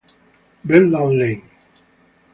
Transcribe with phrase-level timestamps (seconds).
[0.63, 1.45] Brendan Lane